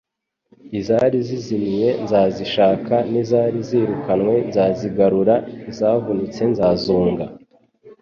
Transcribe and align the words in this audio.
"Izari 0.79 1.17
zizimiye 1.27 1.89
nzazishaka 2.03 2.95
n'izari 3.11 3.59
zirukanywe 3.69 4.35
nzazigarura 4.49 5.35
izavunitse 5.69 6.41
nzazunga, 6.51 7.25